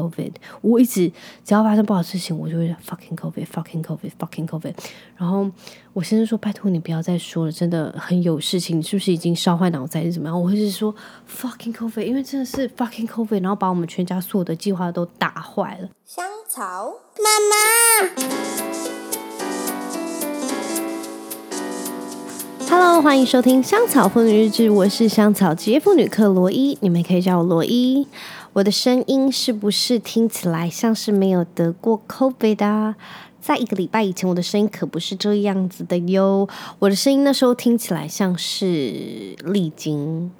[0.00, 0.32] COVID。
[0.60, 1.10] 我一直
[1.44, 4.74] 只要发生不好事情，我就会 fucking COVID，fucking COVID，fucking COVID。
[5.16, 5.50] 然后
[5.92, 10.94] 我先生说：“拜托你不要再说了，真的很有事情，你是不是已经烧坏脑子还是怎么样？”我会是说
[11.28, 15.88] fucking COVID，因为真的是 fucking COVID，然后把我们全家所有的计划都打坏了。
[16.04, 17.56] 香草妈妈。
[22.68, 28.06] Hello，欢迎收听《香草妇女日志》，我是香草职业妇女克罗伊，你们可以叫我罗伊。
[28.52, 32.96] 我的声音是不是听起来像是没有得过 COVID 啊？
[33.40, 36.48] 在一个礼拜以前，我的声音可不是这样子的哟。
[36.80, 40.30] 我的声音那时候听起来像是历经，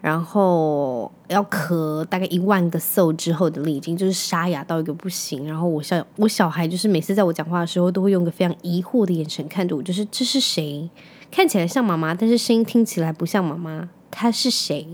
[0.00, 5.46] 然后要咳大概一万个嗽之后的历经，就是沙哑到一个不行。
[5.46, 10.88] 然后我小我小孩就是每次在我讲话的时候，都会用个非常疑惑的眼神看着我，就是这是谁？
[11.30, 13.90] 看起来像妈妈，但是声音听起来不像妈妈。
[14.10, 14.88] 她是谁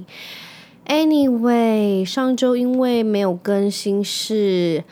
[0.89, 4.85] ？Anyway，上周因为没有更新，是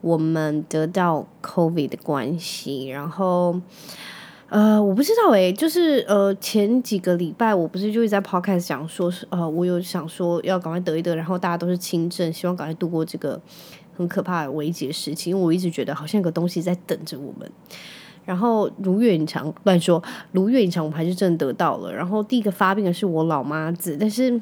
[0.00, 2.88] 我们得到 COVID 的关系。
[2.88, 3.60] 然后，
[4.48, 13.40] 呃，我不知道诶，就是呃，前几个礼拜我不是就一直在 Podcast 讲说，是呃，我有想说要赶快得一得，然后大家都是轻症，希望赶快度过这个
[13.96, 15.32] 很可怕的危急的事情。
[15.32, 17.50] 因为我一直觉得好像有个东西在等着我们。
[18.24, 20.02] 然后如愿以偿，乱说，
[20.32, 21.90] 如愿以偿，我们还是真的得到了。
[21.90, 24.38] 然后第一个发病的是我老妈子，但是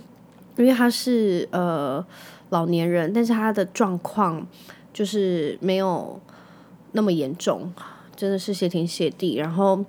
[0.57, 2.05] 因为他是呃
[2.51, 4.47] 老年人，但是他的状况
[4.93, 6.21] 就是没有
[6.93, 7.73] 那么严重，
[8.15, 9.37] 真的是谢天谢地。
[9.37, 9.85] 然后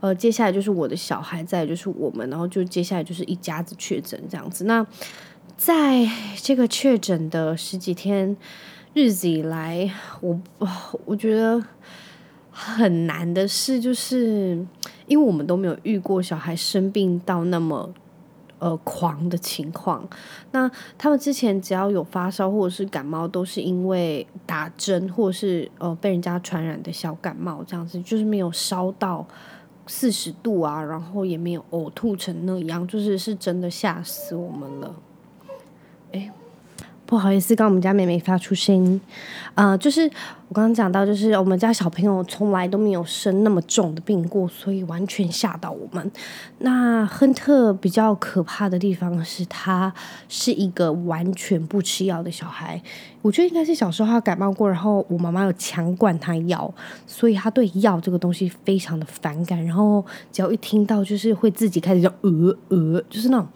[0.00, 4.64] 呃接下来就是我的小孩，再就是我们，然后就接下来就是一家子确诊这样子。
[4.64, 4.86] 那
[5.56, 6.08] 在
[6.42, 8.36] 这个确诊的十几天
[8.94, 10.40] 日子以来，我
[11.04, 11.62] 我觉得。
[12.52, 14.66] 很难的事，就是
[15.06, 17.88] 因为我们都没有遇过小孩生病到那么
[18.60, 20.08] 呃狂的情况。
[20.52, 29.26] 那他们之前只要有发烧或者是感冒，都是因为打针或者是呃被人家传染的小感冒这样子，就是没有烧到
[29.88, 34.94] 四十度啊，然后也没有呕吐成那样，就是是真的吓死我们了。
[36.12, 36.30] 诶。
[37.10, 39.00] 不好意思，刚我们家妹妹发出声音，
[39.56, 40.02] 呃，就是
[40.46, 46.08] 我刚刚讲到，就是我们家小朋友从来都没有生那么重的病过，所以完全吓到我们。
[46.58, 49.92] 那亨特比较可怕的地方是，他
[50.28, 52.80] 是一个完全不吃药的小孩。
[53.22, 56.72] 我觉得应该是小时候他感冒过，然后我妈妈有强灌他药，
[57.08, 59.60] 所以他对药这个东西非常的反感。
[59.66, 63.48] 然后只要一听到，就是会自己开始叫呃呃，就是那种。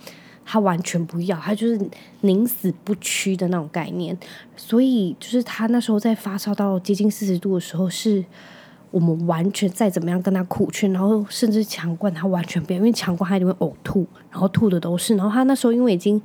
[0.44, 1.80] 他完全不要，他就是
[2.20, 4.16] 宁死不屈的那种概念。
[4.56, 8.24] 所以，就是他那时候在发烧到接近四十度的时候，是
[8.90, 15.16] 我们完全再怎么样跟他苦劝，然后甚至强灌他完全不要，因为强灌他就会呕吐，然后吐的都是。
[15.16, 16.20] 然后他那时候因为已经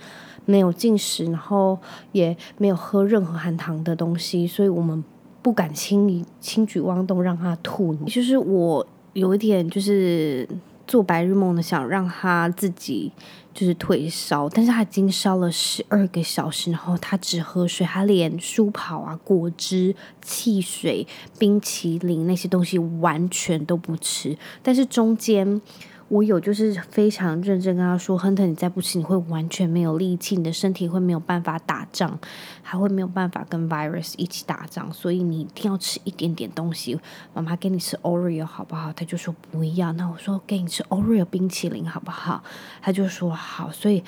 [0.45, 1.77] 没有进食，然后
[2.11, 5.03] 也没有喝任何含糖的东西，所以我们
[5.41, 7.95] 不敢轻易轻举妄动让他吐。
[8.05, 10.47] 就是我有一点就是。
[10.89, 13.11] 做白日梦的，想让他自己
[13.53, 21.07] 就是退烧，但是他已经烧了十二个小时，然后他只喝水，他连书跑啊、果汁、汽水、
[21.37, 25.61] 冰淇淋那些东西完全都不吃，但是中间。
[26.09, 32.19] 我有就是非常认真跟他说，亨特，你再不吃，你会完全没有力气，你的身体会没有办法打仗，
[32.63, 36.99] 还会没有办法跟 virus 一起打仗，所以你一定要吃一点点东西。
[37.35, 38.91] 妈妈给你吃 Oreo 好不好？
[38.93, 39.93] 他就说不要。
[39.93, 42.43] 那我说给你吃 Oreo 冰淇淋好不好？
[42.81, 43.71] 他就说好。
[43.71, 44.03] 所以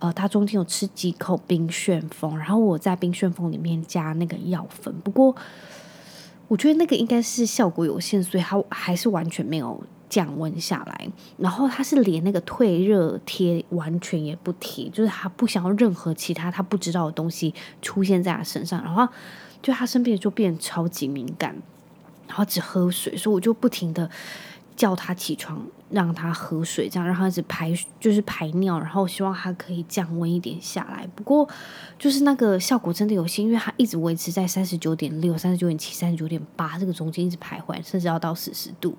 [0.00, 4.92] 呃，他中间有吃几口冰旋风，然后我在冰旋风里面加那个药粉。
[5.04, 5.36] 不过
[6.48, 9.80] 我觉得那个应该是效果有限，所以他还是完全没有。
[10.14, 11.08] 降温下来，
[11.38, 17.52] 然后他是连那个退热贴完全也不贴，就是他不想要任何其他他不知道的东西
[17.82, 19.08] 出现在他身上，然后
[19.60, 21.56] 就他生病就变超级敏感，
[22.28, 24.08] 然后只喝水，所以我就不停的。
[24.76, 31.06] 叫他起床，让他喝水，这样让他一直排，就是排尿，然后希望他可以降温一点下来。
[31.14, 31.48] 不过，
[31.98, 38.96] 就是那个效果真的有限，因为他一直维持在三十九点六、三十九点七、三十九点八这个中间一直徘徊，甚至要到四十度。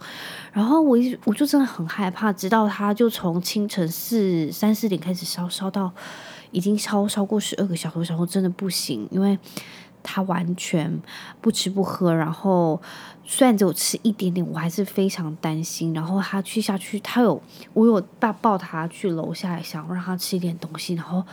[0.54, 5.92] 然后我一我就真的很害怕，直到他就从清晨四三四点开始烧，烧到
[6.52, 9.38] 已经烧烧过十二个小时，然后真的不行，因为。
[10.06, 11.02] 他完全
[11.42, 12.80] 不吃不喝，然后
[13.26, 15.94] 虽然只有吃一点点，我还是非常担心。
[15.96, 17.42] 然后他去下去，他有
[17.74, 20.94] 我有抱抱他去楼下，想让他吃一点东西。
[20.94, 21.24] 然后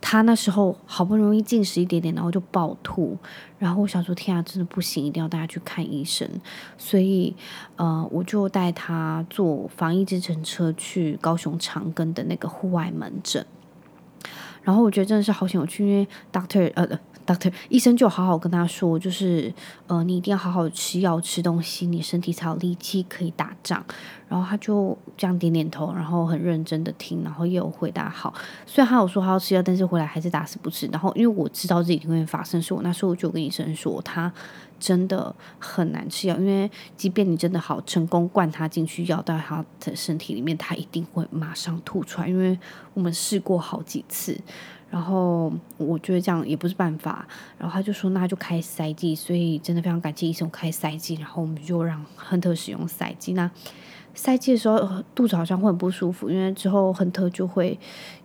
[0.00, 3.16] 他那时候好不容易进食一点点，然后就暴吐。
[3.56, 6.28] 然后我想说，天啊，真的不行，一定要带他去看医生。
[6.76, 7.36] 所以
[7.76, 13.46] 呃，我就带他坐防疫计程车去高雄长庚的那个户外门诊。
[14.62, 16.98] 然后我觉得真的是好险有去，因为 doctor 呃。
[17.28, 19.52] Doctor 医生就好好跟他说，就是
[19.86, 23.84] 呃，你一定要好好吃药、吃东西，你身体才有力气可以打仗。
[24.28, 28.32] 然后他就这样点点头，然后很认真的听，然后也有回答好。
[28.66, 30.86] 虽然他有说他要吃药，但是回来还是打死不吃。
[30.88, 34.30] 然后因为我知道这一定会发生，所以我那时候就跟医生说，他
[34.78, 42.58] 真的很难吃药，因为即便你真的好成功灌他进去药到他的身体里面，他一定会马上吐出来，因为
[42.92, 44.38] 我们试过好几次。
[44.90, 53.34] 然后我觉得这样也不是办法，然后他就说那就开塞剂，所以真的非常感谢医生开塞剂，然后我们就让亨特使用塞剂。
[53.34, 53.50] 那
[54.14, 57.78] 塞剂的时候肚子好像会很不舒服，因为之后亨特就会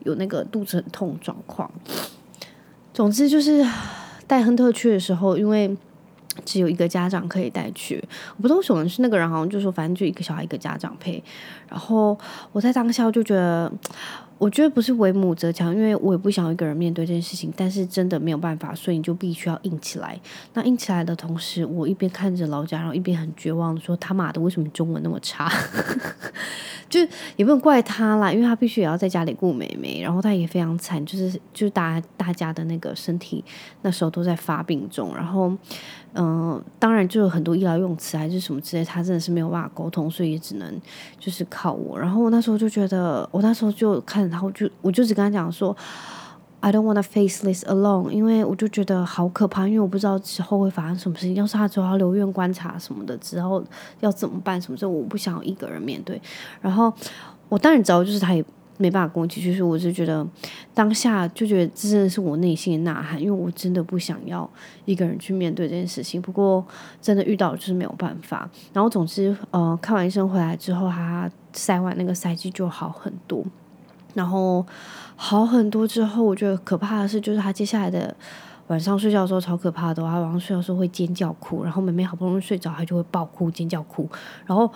[0.06, 1.69] 有那个肚子很痛状况。
[2.94, 3.68] 总之就是
[4.25, 5.75] 带亨特去的时候，因为
[6.45, 8.01] 只有一个家长可以带去，
[8.38, 11.21] 我不知道为什么是那个人好像就说反正就一个小孩一个家长陪，
[11.68, 12.18] 然后
[12.54, 13.69] 我在当下就觉得。
[14.44, 20.19] 我觉得不是为母则强，因为我也不想一个人面对这件事情，但是真的没有办法，所以你就必须要硬起来。
[20.54, 25.50] 那硬起来的同时，我一边看着老家，然后一边很绝望的说：“他妈的，为什么中文那么差？”
[26.90, 27.00] 就
[27.38, 33.42] 也不能怪他啦，因为他必须也要在家里顾妹妹，然后他也非常惨，就是就是大家大家的那个身体
[33.84, 35.57] 那时候都在发病中，然后。
[36.15, 40.81] 嗯、当然就有很多医疗用词还是什么之类，他真的是没有办法沟通，所以也只能
[41.19, 41.98] 就是靠我。
[41.98, 45.75] 然后我那时候就觉得，我那时候就看着他，我就我就只跟他讲说
[46.60, 51.33] ，I don't wanna face this alone，因为我就觉得好可怕，因为我不知道之后会发生什么事情。
[51.36, 53.63] 要是他之后要留院观察什么的，之后
[54.01, 56.21] 要怎么办什么之后，我不想要一个人面对。
[56.62, 56.94] 然后
[57.50, 58.45] 我当然知道，就是他也。
[58.77, 60.25] 没办法跟我一起去，所以我就觉得
[60.73, 64.49] 当下就觉得这真的是我内心的呐喊，因为我真的不想要
[64.85, 66.21] 一个人去面对这件事情。
[66.21, 66.65] 不过
[66.99, 68.49] 真的遇到就是没有办法。
[68.73, 73.43] 然后总之，呃，看完医生回来之后，他塞完那个塞剂就好很多。
[74.15, 74.65] 然后
[75.15, 78.15] 好很多之后，我觉得可怕的是，就是他接下来的
[78.67, 84.09] 晚上睡觉的时候超可怕的，他晚上睡觉的时候会尖叫哭，然后妹妹好不容易睡着，他就会爆哭尖叫哭，
[84.47, 84.71] 然后。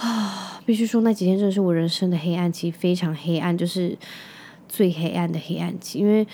[0.00, 3.96] 啊， 必须说那几天真的是我人生的黑暗期，非常黑暗，就是
[4.68, 5.98] 最黑暗的黑暗期。
[5.98, 6.26] 因为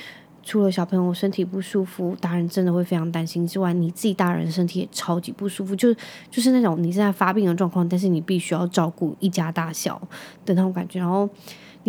[0.43, 5.93] 除了小朋友身体不舒服，大人真的会非常担心之外，你自己大人身体也超级不舒服，就
[6.31, 10.01] 就是那种你现在发病的状况，但是你必须要照顾一家大小
[10.45, 11.29] 的那种感觉，然后。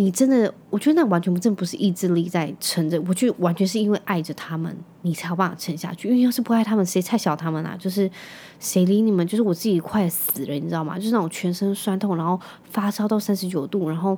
[0.00, 4.72] 你真的，我觉得那完全真的不是意志力在撑着，我觉得完全是因为爱着他们，
[5.02, 6.06] 你才有办法撑下去。
[6.06, 7.76] 因为要是不爱他们，谁太小他们啊？
[7.76, 8.08] 就是
[8.60, 9.26] 谁理你们？
[9.26, 10.96] 就是我自己快死了，你知道吗？
[10.96, 12.40] 就是那种全身酸痛，然后
[12.70, 14.16] 发烧到三十九度，然后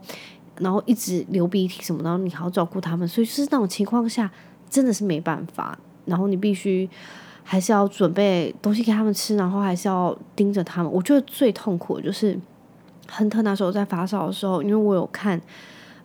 [0.59, 4.31] 然后一直流鼻涕什么，然后你还要照顾他们，所以就是那种情况下
[4.69, 5.79] 真的是没办法。
[6.05, 6.87] 然后你必须
[7.43, 10.93] 还是要准备东西给他们吃，然后还是要盯着他们。
[10.93, 12.39] 我觉得最痛苦的就是。
[13.11, 15.41] 亨特那时候在发烧的时候，因为我有看，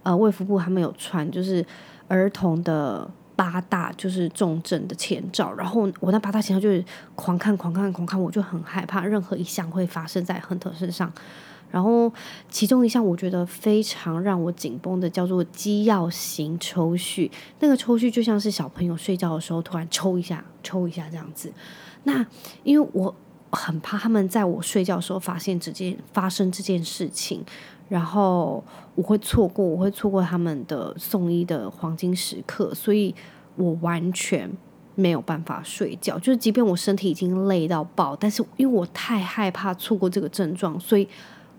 [0.03, 1.63] 呃，卫福部他们有传，就是
[2.07, 11.11] 儿童的八大就是重症的前兆，然后我那八大前兆就是狂看狂看狂看，我就很害怕任何一项会发生在亨特身上。
[11.71, 12.11] 然后
[12.49, 17.29] 其中一项我觉得非常让我紧绷的叫做机要型抽搐，
[17.59, 21.53] 那个抽搐就像是小朋友睡觉的时候突然抽一下抽一下这样子。
[22.03, 22.25] 那
[22.63, 23.15] 因为我。
[23.51, 27.44] 很怕他们在我睡觉的时候发现这件发生这件事情，
[27.88, 28.63] 然后
[28.95, 33.13] 我会错过，我会错过他们的送医的黄金时刻，所以
[33.56, 34.51] 我完全
[34.95, 36.19] 没有办法睡觉。
[36.19, 41.08] 就是即便我身体已经累到爆，但是因为我太害怕错过这个症状，所以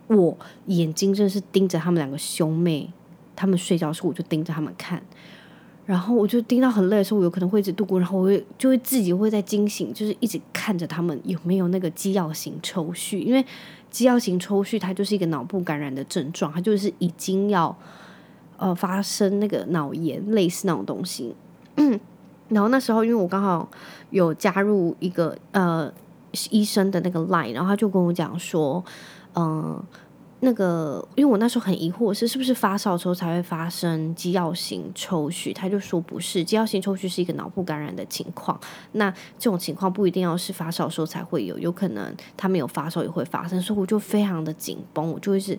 [0.09, 2.93] 我眼睛真是盯着他们两个兄妹，
[3.35, 5.03] 他们睡觉的时候我就盯着他们看。
[5.87, 13.47] 然后我就盯到很累的时候，我有可能会一直度过，然后我会就会自己会在惊醒，就是一直看着他们有没有那个机要型抽搐，因为
[13.89, 17.75] 机要型抽搐它就是一个脑部感染的症状，它就是已经要
[18.57, 21.37] 呃发生那个脑炎类似那种东西。
[22.49, 23.69] 然后那时候因为我刚好
[24.11, 25.93] 有加入一个呃
[26.51, 28.85] 医生的那个 line，然后他就跟我讲说，
[29.35, 29.81] 嗯、
[30.47, 35.53] 那个，因为我那时候很疑惑，是是不是发烧的时候才会发生机要型抽搐？
[35.53, 38.57] 他就说不是，机要型抽搐是一个脑部感染的情况。
[38.93, 43.61] 那这种情况不一定要是发烧的时候才会有，有可能他没有发烧也会发生。
[43.61, 45.59] 所以我就非常的紧绷，我就一直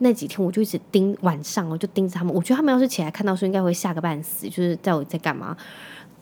[0.00, 2.34] 那几天我就一直盯晚上，我就盯着他们。
[2.34, 5.56] 我觉得他们要是起来看到说，应该会吓个半死，就是在我在干嘛。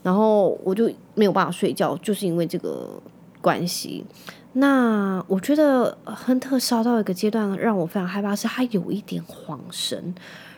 [0.05, 3.03] 然后我就没有办法睡觉，就是因为这个
[3.45, 4.07] 关系。
[4.55, 10.15] 那我觉得亨特烧到一个阶段，让我非常害怕，是他有一点恍神，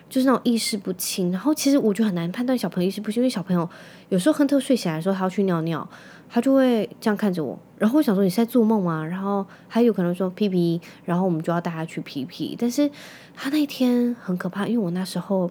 [0.09, 1.33] 就是那种意识不清。
[1.33, 3.69] 然后其实我觉得很难判断小朋友意识不清，因为小朋友
[4.11, 5.89] 有时候亨特睡起来的时候，他要去尿尿，
[6.29, 9.03] 他就会这样看着我，然后我想说你是在做梦吗？
[9.03, 12.55] 然后还有可能说屁屁，然后我们就要带他去屁屁。
[12.59, 12.91] 但是
[13.35, 15.51] 他那天很可怕，因为我那时候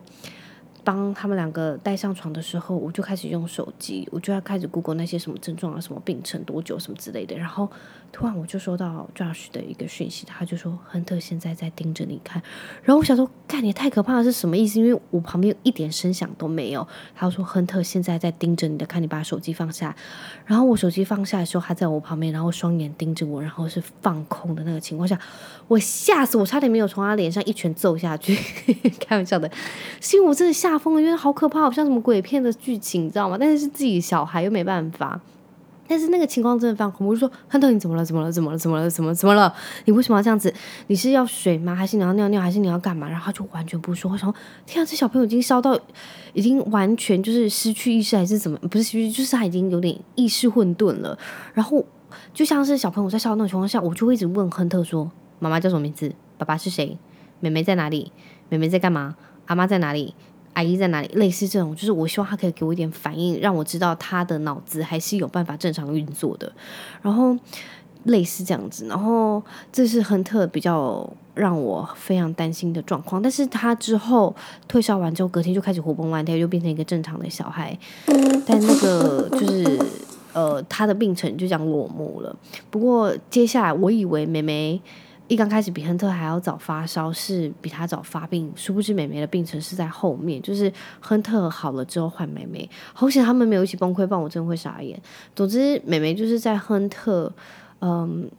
[0.85, 7.35] 帮他们两个带上床的时候，我就开始用手机，我就要开始 Google 那些什么症状啊、什么病程多久什么之类的。
[7.35, 7.69] 然后
[8.11, 12.41] 突然我就收到 Josh 的一个讯息，他就说亨特现在在盯着你看。
[12.83, 14.79] 然后我想说，干你太可怕了，是什么意思？
[14.79, 16.87] 因为我旁边一点声响都没有。
[17.15, 19.95] 他说亨特现在在盯着你的看，你把手机放下。
[20.45, 25.19] 然后我手机放下的时候，他在我旁边，然后双眼盯着我，然后是放空的那个情况下，
[25.67, 28.35] 我吓死我，差点没有从他脸上一拳揍下去。
[28.99, 29.49] 开玩笑的，
[29.99, 33.37] 是因为我真的吓疯了，因为好可怕，好像什么鬼片的剧情，你知道吗？
[33.39, 35.19] 但是是自己小孩又没办法。
[35.87, 38.03] 但是那个情况真的非常恐怖，我就说亨特，你怎么了？
[38.03, 38.31] 怎么了？
[38.31, 38.57] 怎么了？
[38.57, 38.89] 怎么了？
[38.89, 39.53] 怎么怎么了？
[39.85, 40.51] 你为什么要这样子？
[40.87, 41.75] 你是要水吗？
[41.75, 42.41] 还是你要尿尿？
[42.41, 43.07] 还是你要干嘛？
[43.07, 44.11] 然后他就完全不说。
[44.11, 45.79] 我想说，天啊，这小朋友已经烧到，
[46.33, 48.57] 已经完全就是失去意识，还是怎么？
[48.67, 51.15] 不是失去，就是他已经有点意识混沌了。
[51.53, 51.85] 然后
[52.33, 56.11] 就像是小朋友在烧那种情况下，我就会一直问亨特说：“妈妈叫什么名字？
[56.39, 56.97] 爸爸是谁？
[57.39, 58.11] 妹妹在哪里？
[58.49, 59.15] 妹妹在干嘛？
[59.45, 60.15] 阿妈在哪里？”
[60.55, 61.07] 阿姨在哪里？
[61.13, 66.51] 类似这种，就是我希望他可以给我一点反应，让我知道他的脑子还是有办法正常运作的。
[67.01, 67.37] 然后
[68.05, 73.21] 类似这样子，然后这是亨特比较让我非常担心的状况。
[73.21, 74.33] 但是他之后
[74.67, 77.77] 退烧完之后，隔天就开始活蹦乱跳，又变成一个正常的小孩。
[78.47, 79.79] 但那个就是
[80.33, 82.35] 呃，他的病程就这样落幕了。
[82.71, 84.81] 不过接下来，我以为妹妹。
[85.27, 88.51] 一刚开始比亨特还要早发烧，是比他早发病。
[88.55, 92.69] 殊不知美眉的病程是在后面，就是亨特好了之后换美眉。
[92.93, 95.01] 好险他们没有一起崩溃，不然我真的会傻眼。
[95.35, 97.33] 总之，美眉就是在亨特
[97.81, 98.29] 嗯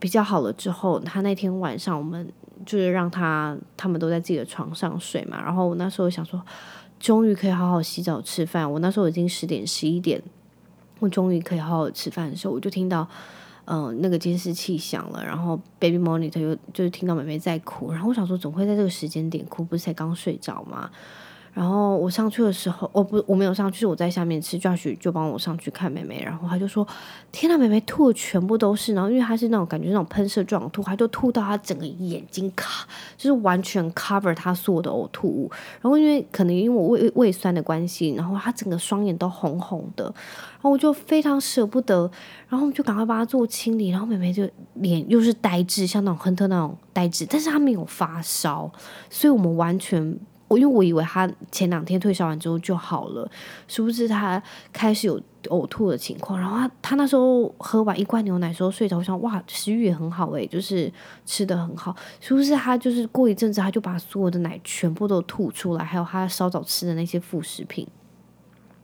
[0.00, 2.28] 比较好了之后，他那天晚上我们
[2.66, 5.40] 就是让他他们都在自己的床上睡嘛。
[5.40, 6.42] 然后我那时候想说，
[6.98, 8.68] 终于可以好好洗澡吃饭。
[8.68, 10.20] 我那时候已经十点十一点，
[10.98, 13.06] 我终于可以好好吃饭的时候，我就听到。
[13.64, 20.90] 嗯、那个监视器响了，然后 baby monitor 又就是听到妹妹在哭，然后我想说，总会在这个时间点哭，不是才刚睡着吗？
[21.52, 26.86] 然后我上去的时候，我不我没有上去，我在下面吃，Josh 就帮我上去看妹妹，然后他就说
[27.30, 35.50] ：“天呐，妹妹吐的全部都是。”然后因为他是那种感觉那种喷射状吐，他就吐到他整个眼睛卡，就是完全 cover 他所有的呕吐物。
[35.82, 42.10] 然后因为可能因为我胃胃酸的关系，然后他整个双眼都红红的，然后我就非常舍不得，
[42.48, 43.90] 然后我们就赶快帮他做清理。
[43.90, 48.72] 然后妹妹就脸又是呆滞，像那种亨特那种呆滞，但是他没有发烧，
[49.10, 50.18] 所以我们完全。
[50.52, 53.30] 我因为我以为他前两天退烧完之后就好了，
[53.66, 54.42] 殊不知他
[54.72, 56.38] 开始有呕吐的情况。
[56.38, 60.92] 然后他他那时候喝完一罐牛奶时候睡着，我想哇，食欲也很好诶，就是
[61.24, 61.96] 吃的很好。
[62.20, 67.88] 殊不知他就是过一阵子他就把所有的奶全部都吐出来，还有他稍早吃的那些副食品，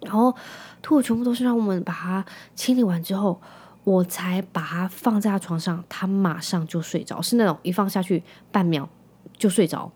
[0.01, 0.35] 然后
[0.81, 1.45] 吐的全部都是。
[1.45, 3.41] 让我们把它清理完之后，
[3.85, 8.89] 我才把它放在他床上，他马上就睡着，是那种一放下去半秒
[9.37, 9.93] 就睡着。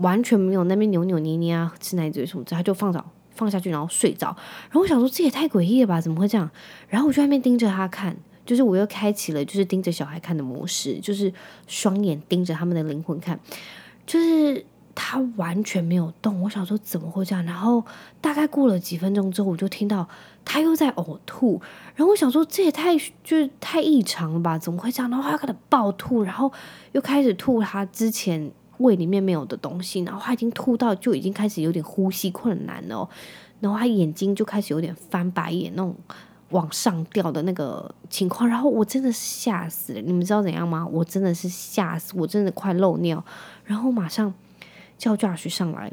[0.00, 3.04] 完全没有那边扭扭捏捏啊，吃奶嘴什么的，他就放着
[3.34, 4.28] 放下去，然后睡着。
[4.64, 6.00] 然后我想说，这也太诡异了吧？
[6.00, 6.50] 怎么会这样？
[6.88, 11.32] 然后我就在那边盯着他看，就是我又开启了就是盯着小孩看的模式，就是
[11.66, 13.38] 双眼盯着他们的灵魂看，
[14.06, 14.64] 就是
[14.94, 16.40] 他完全没有动。
[16.42, 17.44] 我想说怎么会这样？
[17.44, 17.84] 然后
[18.20, 20.08] 大概过了几分钟之后，我就听到
[20.44, 21.60] 他又在呕吐。
[21.94, 24.58] 然后我想说，这也太就是太异常了吧？
[24.58, 25.10] 怎么会这样？
[25.10, 26.52] 然后他开始暴吐，然后
[26.92, 28.50] 又开始吐他之前。
[28.80, 33.08] 胃里面没有的东西，然后他已经吐到就已经开始有点呼吸困难了，
[33.60, 35.94] 然后他眼睛就开始有点翻白眼那种
[36.50, 40.86] 往上掉的那个情况，然后我真的是吓死了，你们知道怎样吗？
[40.90, 43.24] 我真的是吓死，我真的快漏尿，
[43.64, 44.34] 然后马上
[44.98, 45.92] 叫 Josh 上来，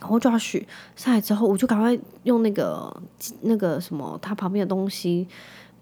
[0.00, 0.64] 然后 Josh
[0.96, 3.02] 上来之后，我就赶快用那个
[3.42, 5.28] 那个什么他旁边的东西。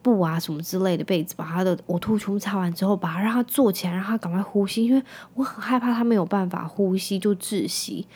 [0.05, 8.07] 布啊，什么之类的被子，把他的呕吐全部擦完之后，把他让他坐起来，让他赶快呼吸，因为我很害怕他没有办法呼吸就窒息。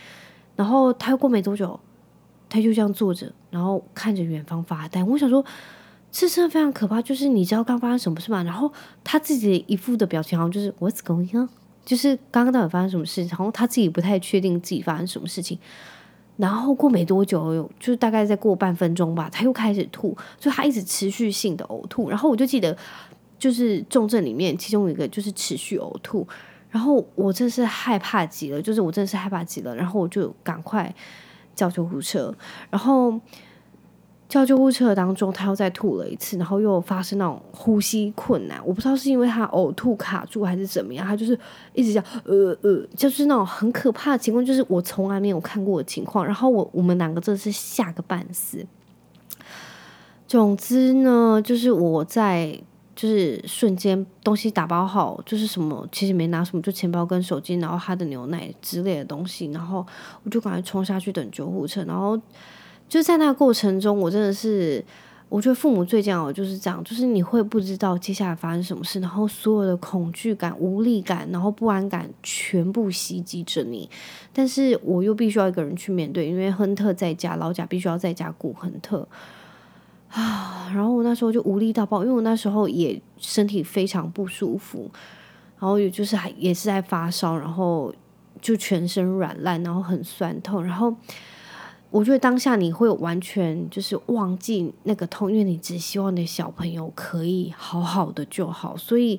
[0.55, 1.81] 然后他又过没多久，
[2.51, 5.03] 他就这样坐着，然后看着远方发呆。
[5.03, 5.43] 我想说，
[6.13, 8.43] 这真的非常可怕，就是你知道刚发生什么事吗？
[8.43, 8.71] 然后
[9.03, 11.49] 他自己一副的表情好像就是 What's going on？
[11.85, 13.29] 就是刚刚到底发生什么事情？
[13.31, 15.59] 然后他自己不太确定自己发生什么事情。
[16.39, 22.09] 然后过没多久，就是大概再过半分钟吧，他又开始吐，就他一直持续性的呕吐。
[22.09, 22.75] 然后我就记得，
[23.39, 26.27] 就是重症里面其中一个就是持续呕吐，
[26.71, 30.95] 然后我真是害怕极了，就是我真是害怕极了，然后我就赶快
[31.55, 32.35] 叫救护车，
[32.71, 33.21] 然后。
[34.29, 38.61] 叫救护车当中，他又再吐了一次，然后又发生那种呼吸困难。
[38.63, 41.39] 我不知道是因为他呕吐卡住还是怎么样，他就是
[41.73, 46.27] 一直叫呃呃，就是那种很可怕的情况，就是我从来没有看过的情况。
[46.27, 48.67] 然后我我们两个真的是吓个半死。
[50.27, 52.61] 总之呢，就是我在
[52.95, 59.87] 就是瞬间东西打包好，就是什么其实没拿什么，就钱包跟手机，然后他的牛奶之类的东西，然后
[60.23, 62.21] 我就赶快冲下去等救护车，然后
[62.89, 64.85] 就在那过程中，我真的是。
[65.31, 73.87] 我觉得父母最煎熬就是这样，就是你会不知道接下来发生什么事，然后所有的恐惧感、无力感，然后不安感全部袭击着你。
[74.33, 79.07] 但是我又必须要一个人去面对，因为亨特在家，老贾必须要在家顾亨特
[80.09, 80.73] 啊。
[80.75, 84.91] 然后我那时候就无力到爆，因为我那时候也身体非常不舒服，
[85.61, 87.95] 然后也就是还也是在发烧，然后
[88.41, 90.97] 就全身软烂，然后很酸痛，然后。
[91.91, 98.77] 我觉得当下你会完全就是忘记那个痛，因为你只希望你的小朋友可以好好的就好。
[98.77, 99.19] 所以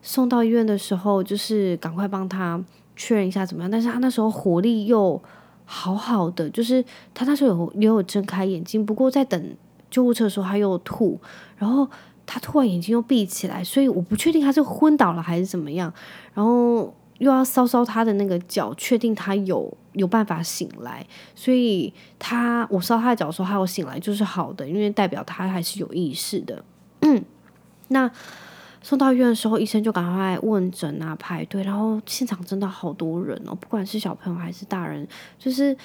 [0.00, 2.62] 送到医院的时候，就是赶快帮他
[2.96, 3.70] 确认一下怎么样。
[3.70, 5.22] 但是他那时候活力又
[5.66, 6.82] 好好的，就是
[7.12, 9.56] 他那时候有也有睁开眼睛，不过在等
[9.90, 11.20] 救护车的时候他又吐，
[11.58, 11.86] 然后
[12.24, 15.92] 他突然眼睛又闭起来，所以我不确定他是昏倒了还是怎么样。
[16.32, 16.94] 然后。
[17.18, 26.64] 又要搔搔他的那个脚，确定他有有办法醒来，所以他我搔他的脚的时候，他有醒来就是好的，因为代表他还是有意识的。
[27.88, 28.10] 那
[28.82, 35.06] 送到医院的时候，医生就赶快问诊啊，排队，然后现场真的好多人哦，不管是小朋友还是大人，
[35.38, 35.76] 就是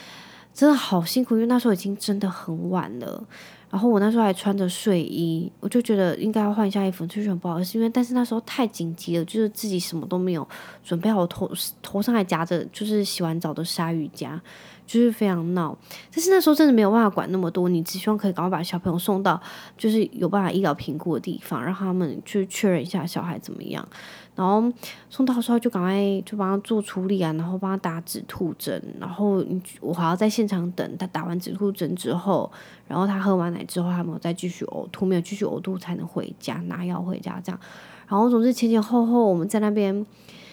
[0.54, 3.24] 真的好辛苦，因为那时候已经真的很晚了。
[3.72, 10.46] 然后我那时候还穿着睡衣，我就觉得应该要换一下衣服，就是很不好意思，因为但是那时候太紧急了，就是自己什么都没有
[10.84, 11.50] 准备好，头
[11.82, 14.40] 头上还夹着就是洗完澡的鲨鱼夹，
[14.86, 15.78] 就是非常闹。
[16.14, 19.42] 但是那时候真的没有办法管那么多，你只希望可以赶快把小朋友送到
[19.78, 23.88] 就是有办法医疗评估的地方，让他们去确认一下小孩怎么样。
[24.34, 24.64] 然后
[25.10, 25.94] 送到的时候就赶快
[26.26, 29.44] 就帮他做处理啊，然后帮他打止吐针，然后
[29.82, 32.50] 我还要在现场等他打完止吐针之后，
[32.88, 37.60] 然后他喝完奶之后，他没有再继续呕吐，没有继续呕吐才能回家拿药回家这样。
[38.08, 39.94] 然后总之前前后后我们在那边，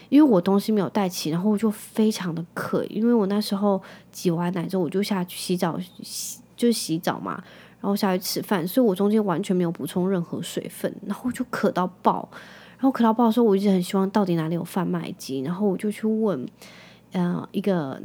[0.09, 3.81] 因为我东西没有带齐，然后我就非常的渴，因为我那时候
[4.11, 7.41] 挤完奶之后我就下去洗澡洗就洗澡嘛，
[7.79, 12.27] 然后下去吃饭，所以我中间完全没有补充任何水分，然后就渴到爆。
[12.79, 16.47] 然后可到爆的时候，我一直很希望到底哪里有贩卖机，然后我就去问，
[17.11, 18.01] 呃，一个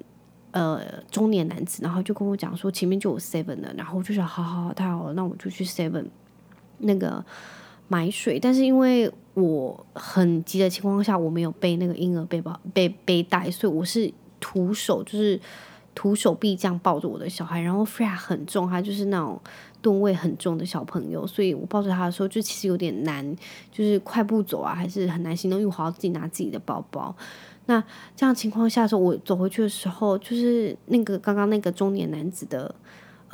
[0.51, 6.05] 呃中年男子，然后就跟我讲说前面就有 seven 的，然后我就想，好好好，太好了，那我就去 seven
[6.79, 7.25] 那个
[7.87, 8.41] 买水。
[8.41, 15.41] 但是因为我很急的情况下，我没有背那个婴儿背包背背带，所以我是徒手，就是
[15.95, 19.41] 徒手臂这样抱着我的小孩，然后 Freya 很重，他就是那种。
[19.85, 23.37] 吨位很重的小朋友，所以我抱着他的时候就其实有点难，
[23.71, 27.15] 就是快步走啊，还是很难行动，因为我要自己拿自己的包包。
[27.67, 27.85] 那
[28.17, 32.75] 这样情况下的时候，我走回去的时候，就是那个刚刚那个中年男子的。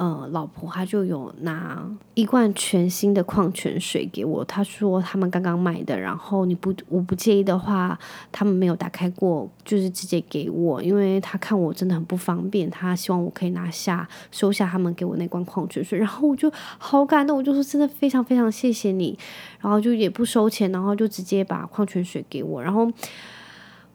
[0.00, 7.98] 呃，老婆她就有拿一罐全新的矿泉水给我，她说他们刚刚买的，然后你不我不介意的话，
[8.32, 19.18] 他们没有打开过，就是直接给我，因为他看我真的很不方便，他希望我可以拿下收下他们给我那罐矿泉水，然后我就好感动，我就说真的非常非常谢谢你，
[19.60, 22.90] 然后就也不收钱，然后就直接把矿泉水给我，然后。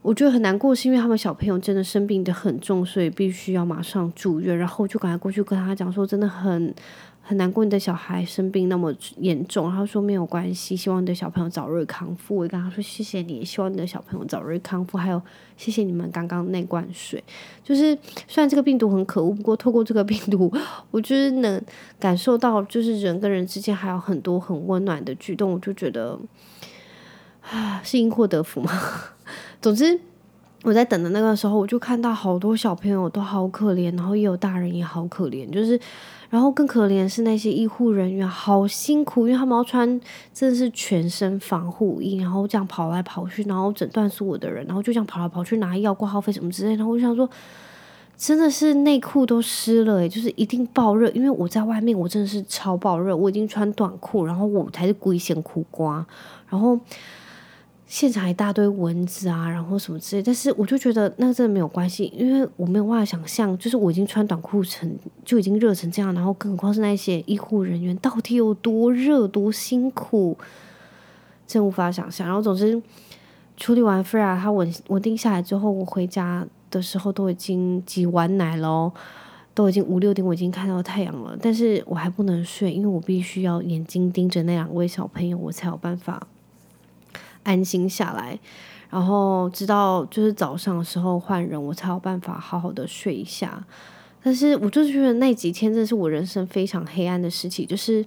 [0.05, 4.55] 我觉得很难过，是因为他们小朋友真的生病得很重，所以必须要马上住院。
[4.55, 6.71] 然后我就赶快过去跟他讲说，真的很
[7.23, 9.71] 很难过，你的小孩生病那么严重。
[9.71, 12.35] 他说没有关系，希望你的小朋友早日康复。
[12.35, 14.95] 我跟他说谢谢你，希望你的小朋友早日康复。
[14.95, 15.19] 还有
[15.57, 17.23] 谢谢你们刚刚那罐水。
[17.63, 20.55] 就是虽然这个病毒很可恶，不过透过这个病毒，
[20.91, 21.59] 我就是能
[21.99, 25.51] 感受到，就是人跟人之间还有很多很温暖的举动。
[25.51, 26.19] 我就觉得
[27.41, 28.71] 啊，是因祸得福吗？
[29.61, 29.99] 总之，
[30.63, 35.79] 我在等的那个时候，我就看到好多小朋友都好可怜，然后也有大人也好可怜，就是，
[36.29, 39.87] 然后更可怜是那些医护人员，好辛苦，因为他们要穿
[40.33, 46.77] 真的是全身防护衣，然后这样跑来跑去，然后诊断是我的人，然后就这样跑来跑去拿药、挂号费什么之类的。
[46.77, 47.29] 然后我就想说，
[48.17, 56.03] 真的是内裤都湿了诶，就是一定爆热，因为我在外面，我真的是超爆热，我已经穿短裤，然后我才是鬼仙苦瓜，
[56.49, 56.79] 然后。
[57.87, 64.91] 现场一大堆蚊子啊，然后什么之类，但是我就觉得那真的没有关系，因为我没有办法想象，就是我已经穿短裤成
[65.23, 70.35] 就已经热成这样，然后更何况是那些医护人员到底有多热多辛苦，
[71.45, 72.25] 真无法想象。
[72.25, 72.81] 然后总之
[73.55, 78.91] 处理完 Freya 他稳稳定下来之后，我回家的时候都已经挤完奶了，
[79.53, 86.27] 都已经五六点，我已经看到太阳了，但是我还不能睡，因为我必须要眼睛盯着那两位小朋友，我才有办法。
[87.45, 88.37] 安心下来，
[88.89, 93.65] 然后直到就是早上的时候换人，我才有办法好好的睡一下。
[94.21, 98.05] 但是我就觉得那几天真的是我人生非常黑暗的时期，就是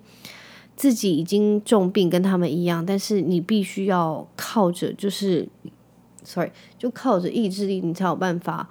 [0.76, 5.48] 自己已经重病跟他们一样，但是你必须要靠着，就是
[6.24, 8.68] ，sorry，就靠着意志力，你才有办法。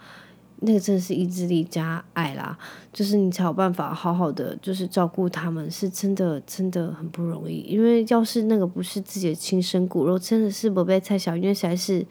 [0.61, 2.57] 那个真的是意志力加爱啦，
[2.91, 7.59] 就是你才有办法好好的，就是照顾他们，是真的真的很不容易。
[7.59, 12.03] 因为要是那个不是自己的亲生骨肉，真的是不被蔡小，因为实在是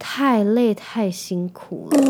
[0.00, 2.00] 太累太辛苦了。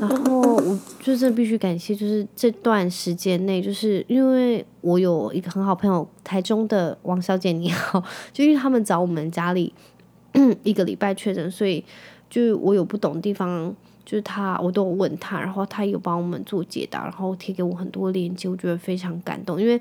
[0.00, 9.74] 然后我就真的必须感谢，就是这段时间内，就是因为我有一个很好朋友，台中的王小姐你好，就因为他们找我们家里
[10.64, 11.84] 一个礼拜确诊，所以
[12.30, 13.74] 就我有不懂的地方。
[14.04, 19.60] 就是他，我都有问他，然后他有帮我们做解答，然后贴给我很多链接，我觉得非常感动。
[19.60, 19.80] 因为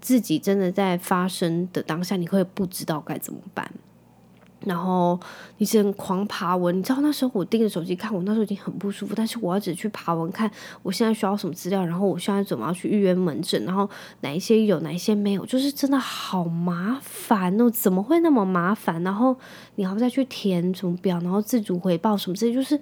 [0.00, 3.70] 自己真的在发生的当下，你会不知道该怎么办，
[4.66, 5.18] 然后
[5.56, 6.76] 你只能狂爬文。
[6.76, 10.50] 你知道那时候我盯着手机看，我那时候已经很不舒服，但是我要只去爬文看
[10.82, 13.88] 我现在需要什么资料，然后我现在怎么要去预约门诊，然后
[14.20, 19.02] 哪一些有，哪一些没有，就是真的好麻烦哦，怎么会那么麻烦？
[19.02, 19.36] 然后
[19.76, 22.78] 你还要再去填什么表，然后自主回报什么之类，就是。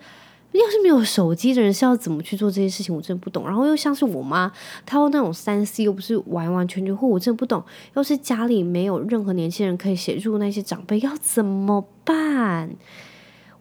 [0.59, 2.93] 要是没有手机的人是要怎么去做这些事情？
[2.95, 3.45] 我真的不懂。
[3.47, 4.51] 然后又像是我妈，
[4.85, 7.63] 她用那种三 C 又不是完完全全，或我真的不懂。
[7.95, 12.71] 要是家里没有任何年轻人可以协助那些长辈，要怎么办？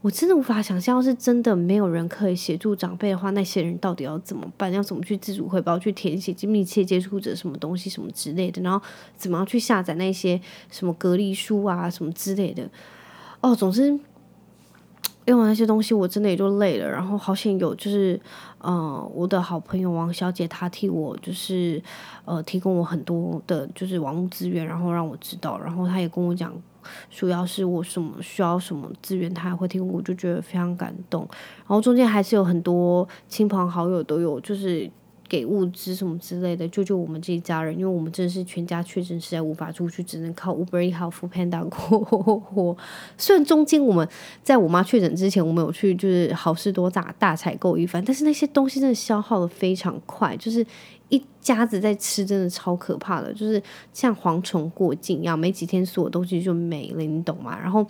[0.01, 4.71] 我真的无法想象，要是真的没有人可以协助长辈的话，那些人到底要怎么办？
[4.71, 8.61] 要怎么去自主汇报、去填写密切接触者什么东西、什么之类的？
[8.61, 8.81] 然后
[9.15, 10.39] 怎么样去下载那些
[10.71, 12.67] 什么隔离书啊、什么之类的？
[13.41, 13.99] 哦，总之。
[15.29, 16.89] 用完那些东西，我真的也就累了。
[16.89, 18.19] 然后好险有，就是，
[18.57, 21.81] 呃，我的好朋友王小姐，她替我就是，
[22.25, 25.59] 呃，提供我很多的，就是网络资源，然后让我知道。
[25.59, 26.51] 然后她也跟我讲，
[27.11, 31.21] 主要是我什么需要什么资源，她还会提供，我就觉得非常感动。
[31.59, 34.89] 然后中间还是有很多亲朋好友都有，就是。
[35.29, 42.75] 给物资什么之类的，救救我们这一家人，因为我们真的是全家确诊，实在无法出去，只能靠 Uber e a t Panda 过活。
[43.15, 44.05] 虽然中间我们
[44.41, 50.65] 在我妈确诊之前，我们有去就是好事多大大采购一番，但是那些东西真的消耗的非常快，就是
[51.09, 53.61] 一家子在吃，真的超可怕的，就是
[53.93, 57.55] 像蝗虫过境一样，没几天所有东西就没了，你懂吗？
[57.61, 57.85] 然后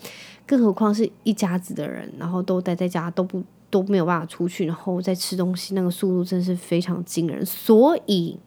[0.46, 3.42] 更何况是一家子的人，然后都待在家都不。
[3.70, 7.46] 都没有办法出去，然后再吃东西，那个速度真是非常惊人。
[7.46, 8.38] 所以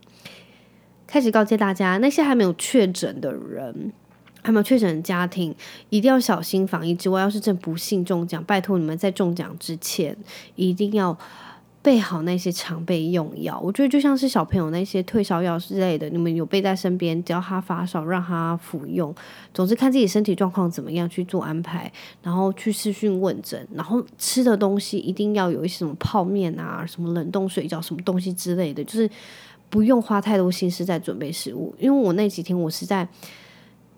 [1.06, 3.92] 开始告诫大家，那些还没有确诊的人，
[4.42, 5.54] 还没有确诊的家庭，
[5.90, 10.16] 一定要小心防疫之外，要是真不幸中奖，拜托你们在中奖之前
[10.56, 11.18] 一定要。
[11.82, 19.12] 备好那些常备用药，我觉得就像是小朋友那些退烧药之类的，你们有备在身边，只要他发烧，让他服用。
[19.52, 21.92] 总之看自己身体状况怎么样去做安排，
[22.22, 29.10] 然后去视讯问诊，然后吃的东西一定要有一些什么泡面啊、什么冷冻水饺、什么东西之类的，就是
[29.68, 31.74] 不用花太多心思在准备食物。
[31.80, 33.08] 因为我那几天我实在。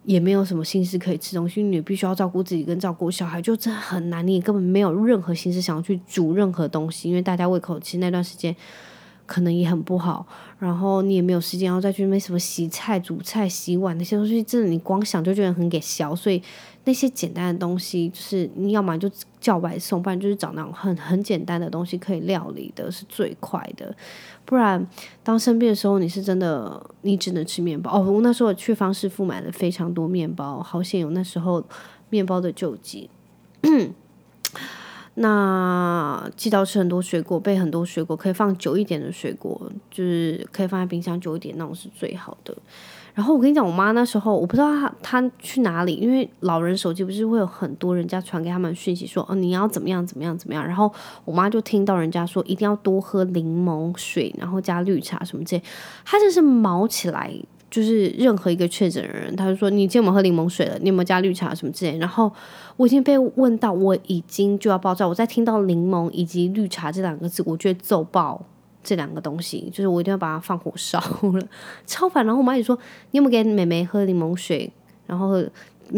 [0.04, 4.26] 也没有什么心思可以吃东西，你必须要照顾自己跟照顾小孩，就真很难。
[4.26, 8.54] 你根本没有任何心思想要去煮任何东西，因为大家胃口其实那段时间
[9.26, 10.26] 可能也很不好。
[10.58, 16.14] 然后你也没有时间要再去那什么洗菜、煮菜、洗碗那些东西，真的你光想就觉得很给小。
[16.14, 16.42] 所以
[16.84, 19.10] 那些简单的东西，就是你要么就
[19.40, 23.94] 叫外送，不然就是找那种很很简单的东西可以料理的，是最快的。
[24.46, 24.86] 不然，
[25.22, 27.98] 当生病的时候，你是真的，你只能吃面包。
[27.98, 31.62] 哦，我那时候去方师傅买了非常多面包，好险有那时候
[32.10, 33.10] 面包的救济。
[35.16, 42.56] 那记得吃很多水果，备很多水果，可以放久一点的水果，就是可以放在冰箱久一点，那种是最好的。
[43.14, 50.66] 然后我跟你讲，我妈那时候我不知道她她去哪里，因为老人手机不是会有很多人家传给他们讯息说，哦，你要怎么样怎么样怎么样。
[50.66, 50.92] 然后
[51.24, 55.62] 我妈就听到人家说一定要多喝柠檬水，然后加绿茶什么这，
[56.04, 57.32] 她真是毛起来，
[57.74, 60.78] 就是任何一个确诊的人，他就说你今天有喝柠檬水了？
[60.78, 61.98] 你有没有加绿茶什么之类。
[61.98, 62.32] 然后
[62.76, 65.08] 我已经被问到，我已经就要爆炸。
[65.08, 68.40] 我在听到柠檬以及绿茶这两个字，我觉得揍爆。
[68.84, 71.48] 这两个东西，就是我一定要把它放火烧了，
[71.84, 72.24] 超烦。
[72.24, 72.78] 然后我妈也说
[73.10, 74.70] ：“你有没有给妹妹喝柠檬水？”
[75.08, 75.42] 然后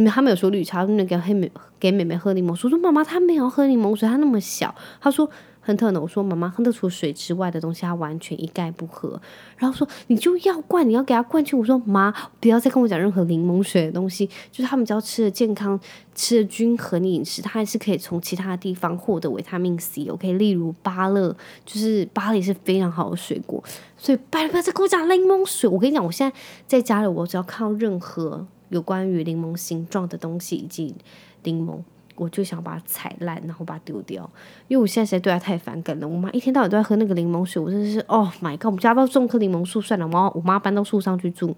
[0.09, 2.71] 她没有说绿茶，你给黑妹给妹妹喝柠檬水。
[2.71, 5.29] 我说：“妈妈，她没有喝柠檬水，她那么小。”她说。
[5.67, 9.21] 很特呢，我说妈妈喝得出水之外的东西，她完全一概不喝。
[9.57, 11.57] 然后说你就要灌，你要给她灌去。
[11.57, 14.27] 我说妈，不要再跟我讲任何柠檬水的东西。
[14.53, 15.79] 就是他们只要吃的健康、
[16.15, 20.07] 吃的均衡饮食，他还是可以从其他地方获得维他命 C。
[20.07, 23.61] OK，例如芭乐，就是芭乐是非常好的水果。
[23.97, 25.69] 所以拜拜，再跟我讲柠檬水。
[25.69, 26.37] 我跟你讲，我现在
[26.69, 30.95] 在家里，我只要看到任何有关于柠檬形状的东西以及
[31.43, 31.81] 柠檬。
[32.17, 34.29] 我就想把它踩烂，然后把它丢掉，
[34.69, 36.09] 因为我现在实在对它太反感了。
[36.09, 38.67] 我妈一天到晚都在喝那个柠檬水，我真的是，Oh my god！
[38.67, 40.07] 我们家要不要种棵柠檬树算了？
[40.07, 41.57] 我妈我妈搬到树上去住。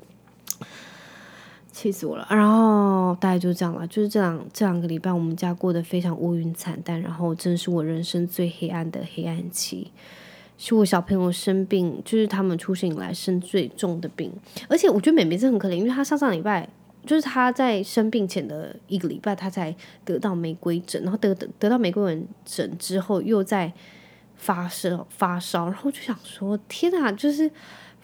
[1.71, 2.27] 气死我了。
[2.29, 9.93] 然后大概就这样了，就是这两这两个礼拜，我们家过得非常乌云惨淡，然后真是我人生最黑暗的黑暗期。
[10.61, 14.33] 是我小朋友生病，就是他们出生以来生最重的病，
[14.69, 16.69] 而且我觉得妹妹真的很可怜，因为她上上礼拜
[17.07, 23.73] 就是他在生病前的一个礼拜，他才得到玫瑰疹，然后得得得到玫瑰疹之后又在
[24.37, 27.51] 发烧发烧，然后就想说天哪，就是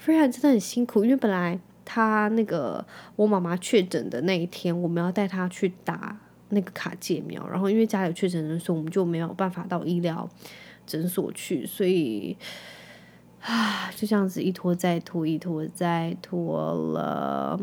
[0.02, 2.84] Freya 真的很辛苦，因为本来他那个
[3.16, 10.28] 我妈妈确诊的那一天，我们要带她去打那个卡介苗，然后因为家里有确诊人数，我们就没有办法到医疗。
[10.86, 12.36] 诊所去，所以
[13.40, 17.58] 啊，就这样子一拖再拖，一拖再拖了。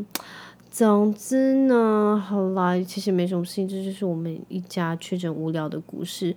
[0.72, 6.34] 总之呢，好啦，其实没什么事情，这就是我们一家确诊无聊的故事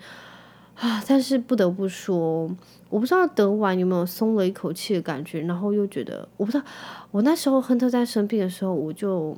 [0.74, 1.02] 啊。
[1.06, 2.50] 但是不得不说，
[2.90, 6.64] 我不知道得完有没有松了一口气的感觉，然后又觉得，我不知道，
[7.12, 9.36] 我那时候亨特在生病的时候，我就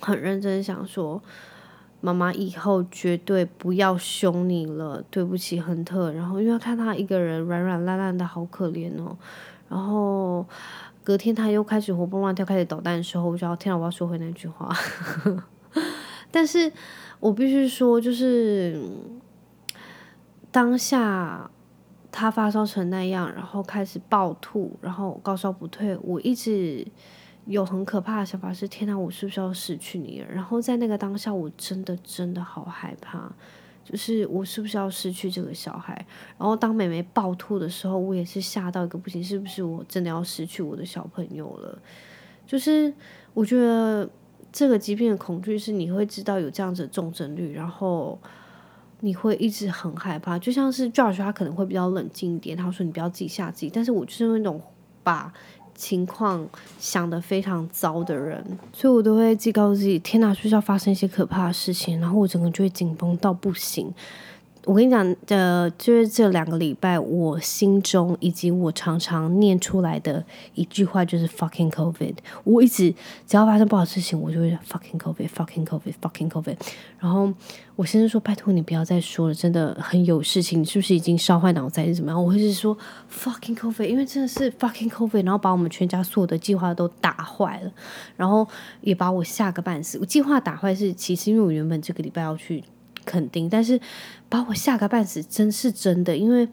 [0.00, 1.20] 很认真想说。
[2.00, 6.12] 妈妈以后绝对不要凶你了，对不起，亨特。
[6.12, 9.16] 然后因为看他一个人软软烂烂的，好可怜哦。
[9.68, 10.46] 然后
[11.08, 14.70] 隔天他又开始活蹦乱跳，开始捣蛋的时候，我就要天啊，我要说回那句话。
[16.30, 16.70] 但是
[17.18, 18.78] 我必须说，就是
[20.50, 21.50] 当下
[22.12, 26.86] 他发烧成那样，然后开始暴吐，然后高烧不退，我一直。
[27.46, 30.22] 有很可怕的想法是：天哪，我是不是要失去你？
[30.30, 33.32] 然后在那个当下，我真的真的好害怕，
[33.90, 35.94] 就是我是不是要失去这个小孩？
[36.36, 41.78] 然后当妹妹暴吐的时候，我也是吓到一个不行，是不是我真的要失去我的小朋友了？
[42.46, 42.92] 就是
[43.32, 44.06] 我觉得
[44.52, 48.18] 这个疾病的恐惧是你会知道有这样子的重症率，然后
[49.00, 50.38] 你会一直很害怕。
[50.38, 54.60] 就像是 Josh 他可能会比较冷静一点，他说你不要自己吓自己，但是我就是那种
[55.02, 55.32] 把。
[55.78, 56.44] 情况
[56.80, 62.00] 想的非常糟的人，所以我都会自告自己：天哪，学校发生一些可怕的事情？
[62.00, 63.94] 然后我整个就会紧绷到不行。
[64.64, 70.22] 我跟你讲，呃，就是这两个礼拜，我心中以及我常常念出来的
[70.54, 72.14] 一句话就是 “fucking COVID”。
[72.44, 72.92] 我一直
[73.26, 76.56] 只要发生不好事情，我就会 “fucking COVID”，“fucking COVID”，“fucking COVID”。
[76.98, 77.32] 然后
[77.76, 82.76] 我先生说：“拜托你不要再说了，真的很有事情，你是不是已经烧坏脑子还是怎么样？”我会是说
[83.10, 87.72] “fucking COVID”，因为真的是 “fucking COVID”，然后把我们全家所有的计划都打坏了，
[88.16, 88.46] 然后
[88.82, 89.98] 也把我吓个半死。
[89.98, 92.62] 我计划打坏是其实因为我原本这个礼拜要去。
[93.08, 93.80] 肯定，但是
[94.28, 96.46] 把我吓个半死，真是真的，因为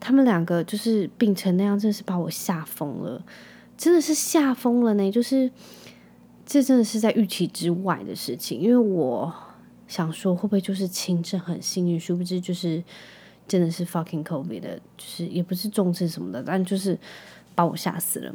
[0.00, 3.22] 他们两个就是病成那样，真的是把我吓疯了，
[3.76, 5.12] 真的是吓疯了呢。
[5.12, 5.50] 就是
[6.46, 9.30] 这真的是在预期之外的事情，因为我
[9.86, 12.82] 想说会不会就是轻症很幸运，殊不知就是
[13.46, 16.98] 真的是 fucking COVID 的，就是也不是重症什么的，但就是
[17.54, 18.34] 把我吓死了。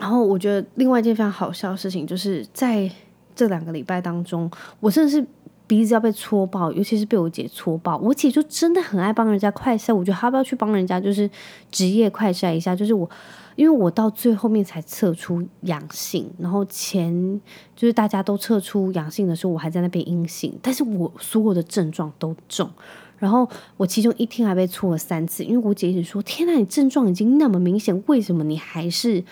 [0.00, 2.90] 然后我觉得另外一件非常好笑的事情，就是在
[3.36, 5.22] 这两个礼拜当中，我真的是。
[5.68, 7.98] 鼻子要被戳爆，尤其是被我姐戳爆。
[7.98, 11.30] 我姐就真的很爱帮人家快筛，我觉得她要不要去帮人家就是
[11.70, 12.74] 职业快筛一下？
[12.74, 13.08] 就是我，
[13.54, 17.38] 因为我到最后面才测出阳性，然后前
[17.76, 22.68] 就是大家都测出阳性的时候，我还在那边阴性，但是我所有的症状都重。
[23.18, 29.22] 然后我其中一天还被戳了三次，因为我姐一直说：“天哪，你症状已经那么明显，为什么你还是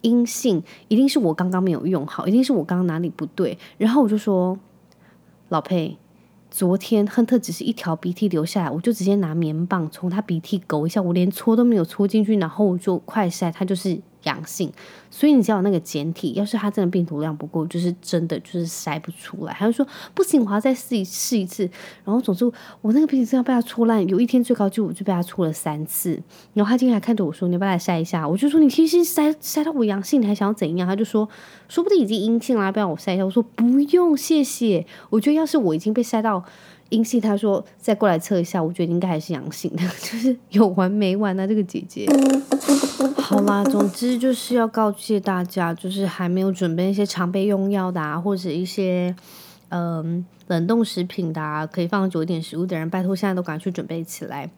[0.00, 0.60] 阴性？
[0.88, 4.58] 一定是我刚刚没有用好，一定是我刚刚哪里不对。”然后我就说。
[5.48, 5.96] 老佩，
[6.50, 14.00] 昨天亨特只是一条鼻涕流下来，我就直接拿棉棒从他鼻涕勾一下，我连搓都没有搓进去，然后我就快塞，他就是。
[14.26, 14.70] 阳性，
[15.10, 19.52] 所以你只要有那个简体，要是他真的病毒量不够，就是真的就是筛不出来。
[19.54, 21.62] 他就说不行，我要再试一试一次。
[22.04, 22.44] 然后总之
[22.82, 26.22] 我那个鼻子真的被他戳烂，有一天最高纪录就被他戳了三次。
[26.52, 31.28] 然后他今天还看着我说：“你要不要来筛一下？”我就说：“你其实筛筛到我阳性，你还想要怎样？”他就说
[31.68, 36.44] ：“说不定已经阴性了，不要我筛一下？”我说：“不用，谢谢。”我觉得要是我已经被筛到。
[36.90, 42.06] 阴性，他说再过来测一下，我觉得应该还是阳性的， 就是有完没完啊，这个姐姐。
[43.16, 49.14] 好啦，总之就是要告诫大家，就是还没有准备一些常备用药的啊，或者一些
[49.70, 54.48] 嗯冷冻食品的啊，可以放久一点食物的人，拜托现在都赶快去准备起来。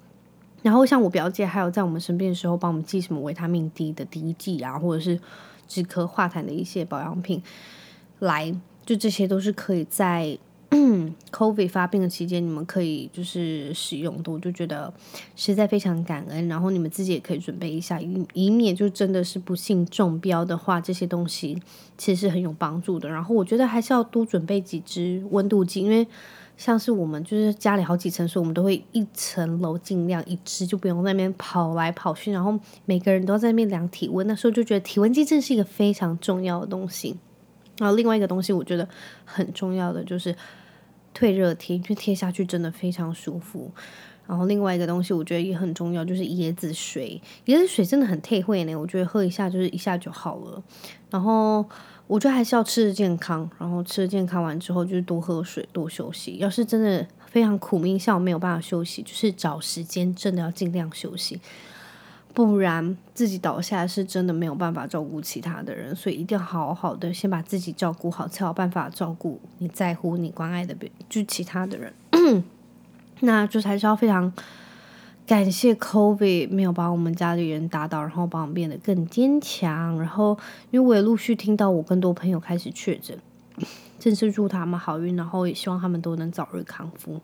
[0.62, 5.18] 然后像我表姐，还有在我们生病的时候帮我们寄什么维他命 D 的滴剂啊，或者是
[5.66, 7.42] 止咳化痰的一些保养品
[8.18, 10.38] 来，就这些都是可以在。
[10.70, 14.92] 嗯， COVID 发病的期间，你们可以就是使用的，我就觉得
[15.34, 16.46] 实在非常感恩。
[16.46, 21.60] 然后你们自己也可以准备一下，以以免就真的是不幸中标的话，这些东西
[21.96, 23.08] 其实是很有帮助的。
[23.08, 26.06] 然后我觉得还是要多准备几支温度计，因为
[26.58, 32.30] 像是我们就是家里好几层，所以我们都会一层楼尽量一支，就不用在那边跑来跑去。
[32.30, 37.16] 然后每个人都在那边量体温，那时候就觉得体温计真是一个非常重要的东西。
[37.78, 38.88] 然后另外一个东西，我觉得
[39.24, 40.34] 很重要的就是
[41.14, 43.70] 退热贴，因为贴下去真的非常舒服。
[44.26, 47.18] 然后另外一个东西，我觉得也很重要，就是椰子水。
[47.46, 50.62] 椰子水真的很退会呢，我觉得喝一下就是一下就好了。
[51.08, 51.64] 然后
[52.06, 56.36] 我觉得还是要吃的健康，然后吃的健康完之后就是多喝水，多休息。
[56.36, 61.40] 要是真的非常苦命，像我没有办法休息，就是找时间真的要尽量休息。
[62.34, 71.92] 不然自己倒下是真的没有办法照顾其他的人，所以一定要好好的先把自己照顾好，才有办法照顾你在乎、你关爱的别，就其他的人。
[73.20, 74.32] 那就还是要非常
[75.26, 79.98] 感谢 COVID 没有把我们家里人打倒，然后把我们变得更坚强。
[79.98, 80.38] 然后
[80.70, 83.18] 因为我也陆续听到我更多朋友开始确诊，
[83.98, 87.20] 真是祝他们好运，然后也希望他们都能早日康复。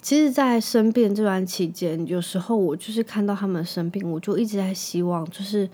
[0.00, 5.68] 其实，在生病这段期间，有时候我就是看到他们生病，我就一直在希望，就是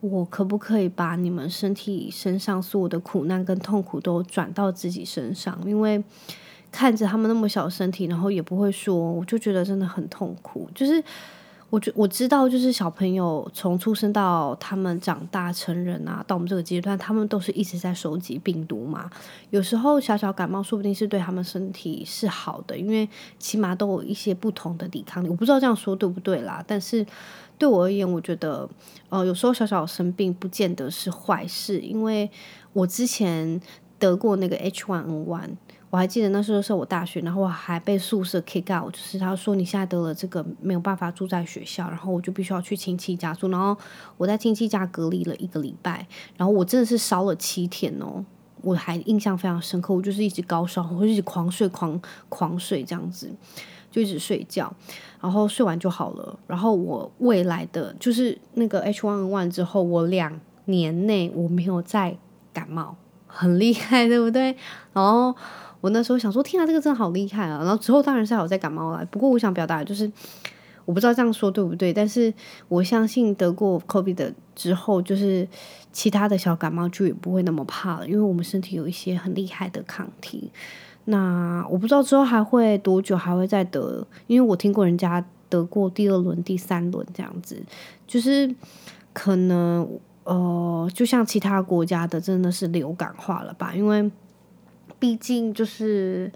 [0.00, 5.58] 我可不可以把你们身体身上所有的苦难跟痛苦都转到自己身上？
[5.66, 6.02] 因为
[6.70, 11.02] 看着他们那么小身体，然后也不会说，我就觉得真的很痛苦，就是。
[11.70, 19.10] 我觉我知道，就是小朋友从出生到他们长大成人啊，到我们这个阶段，他们都是一直在收集病毒嘛。
[19.50, 23.08] 有时候小小感冒，说不定是对他们身体是好的，因为
[23.40, 25.28] 起码都有一些不同的抵抗力。
[25.28, 27.04] 我不知道这样说对不对啦，但是
[27.58, 28.68] 对我而言，我觉得，
[29.08, 32.30] 呃，有时候小小生病不见得是坏事，因为
[32.72, 33.60] 我之前
[33.98, 35.50] 得过那个 H1N1。
[35.94, 43.76] 我还记得那时候是我大学，然后我还被宿舍 kick out，就是他说你现在得了这个没有办法住在学校，然后我就必须要去亲戚家住，然后
[44.16, 46.04] 我在亲戚家隔离了一个礼拜，
[46.36, 48.24] 然后我真的是烧了七天哦，
[48.62, 53.30] 我还印象非常深刻，我就是一直高烧，我就一直狂睡狂狂睡这样子，
[53.88, 54.74] 就一直睡觉，
[55.20, 62.16] 然后睡完就好了，然后我未来的就是那个 H1N1 之后，我两年内我没有再
[62.52, 62.96] 感冒，
[63.28, 64.56] 很厉害，对不对？
[64.92, 65.36] 然后。
[65.84, 67.58] 我那时候想说，天啊，这个真的好厉害啊！
[67.58, 69.04] 然后之后当然是还有再感冒了。
[69.10, 70.10] 不过我想表达就是，
[70.86, 72.32] 我不知道这样说对不对，但是
[72.68, 75.46] 我相信得过 COVID 的之后，就是
[75.92, 80.50] 其他的小感冒就也不会那么怕了，因为我们身体有一些很厉害的抗体。
[81.04, 87.62] 那我不知道之后还会多久还会再得，因为我听过人家得过第二轮、第三轮这样子，
[88.06, 88.50] 就是
[89.12, 89.86] 可能
[90.24, 94.10] 呃，就像其他国家的真的是流感化了吧，因为。
[95.04, 96.32] 毕竟就是，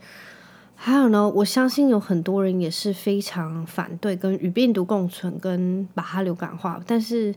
[0.77, 6.79] 还有呢，我相信有很多人也是非常反对跟与病毒共存，跟把它流感化。
[6.87, 7.35] 但是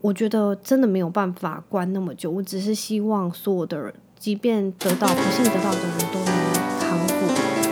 [0.00, 2.30] 我觉得真的没有办法关那么久。
[2.30, 6.32] 我只是希望所有的人，即便得到不幸得到的人都能
[6.80, 7.26] 康复，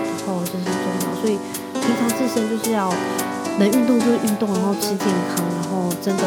[0.04, 1.16] 然后这是重要。
[1.22, 1.38] 所以
[1.72, 2.92] 平常自身就是要
[3.58, 6.24] 能运动就运动，然后吃健康，然后真的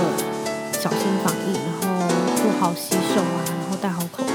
[0.72, 4.33] 小心防疫，然后做好洗手啊，然后戴好口罩。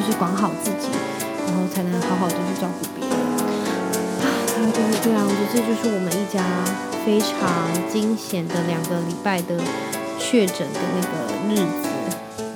[0.00, 0.88] 就是管好自己，
[1.46, 3.44] 然后才能好好的去照顾别人啊！
[4.72, 6.42] 就是这样子，这就是我们一家
[7.04, 7.28] 非常
[7.92, 9.60] 惊险的两个礼拜的
[10.18, 11.90] 确诊的那个日子。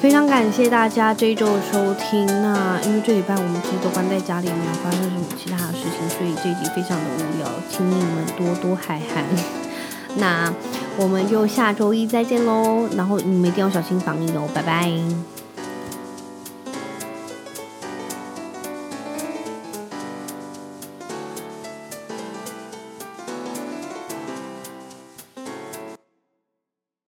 [0.00, 2.26] 非常感谢大家这一周的收听。
[2.26, 9.22] 那因为这礼拜我们其实都关在家里，没有发生什么其他的事情，所以这一集非常的无聊，请你们多多海涵。
[10.16, 10.50] 那
[10.96, 12.88] 我们就下周一再见喽！
[12.96, 15.34] 然后你们一定要小心防疫哦，拜拜。